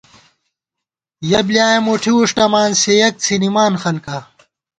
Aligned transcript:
یَہ 1.29 1.39
بۡلیایَہ 1.47 1.83
مُٹھی 1.85 2.11
وُݭٹَمان 2.15 2.69
سےیَک 2.81 3.13
څھِنَمان 3.23 3.73
خلکا 3.83 4.17